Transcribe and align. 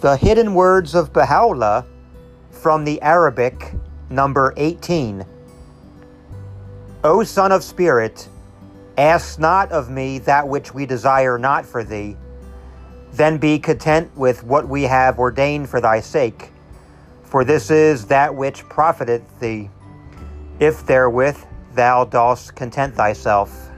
The 0.00 0.16
hidden 0.16 0.54
words 0.54 0.94
of 0.94 1.12
Baha'u'llah 1.12 1.84
from 2.50 2.84
the 2.84 3.02
Arabic, 3.02 3.74
number 4.08 4.54
18. 4.56 5.26
O 7.04 7.22
Son 7.22 7.52
of 7.52 7.62
Spirit, 7.62 8.26
ask 8.96 9.38
not 9.38 9.70
of 9.70 9.90
me 9.90 10.18
that 10.20 10.48
which 10.48 10.72
we 10.72 10.86
desire 10.86 11.36
not 11.36 11.66
for 11.66 11.84
thee. 11.84 12.16
Then 13.12 13.36
be 13.36 13.58
content 13.58 14.10
with 14.16 14.42
what 14.42 14.66
we 14.66 14.84
have 14.84 15.18
ordained 15.18 15.68
for 15.68 15.82
thy 15.82 16.00
sake, 16.00 16.50
for 17.22 17.44
this 17.44 17.70
is 17.70 18.06
that 18.06 18.34
which 18.34 18.66
profiteth 18.70 19.38
thee, 19.38 19.68
if 20.60 20.86
therewith 20.86 21.36
thou 21.74 22.06
dost 22.06 22.56
content 22.56 22.94
thyself. 22.94 23.69